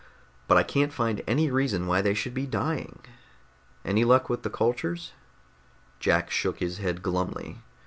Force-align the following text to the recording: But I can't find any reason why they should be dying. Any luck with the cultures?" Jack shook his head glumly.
But 0.47 0.57
I 0.57 0.63
can't 0.63 0.91
find 0.91 1.21
any 1.27 1.51
reason 1.51 1.85
why 1.85 2.01
they 2.01 2.15
should 2.15 2.33
be 2.33 2.47
dying. 2.47 3.03
Any 3.85 4.03
luck 4.03 4.29
with 4.29 4.41
the 4.41 4.49
cultures?" 4.49 5.11
Jack 5.99 6.31
shook 6.31 6.57
his 6.57 6.79
head 6.79 7.03
glumly. 7.03 7.59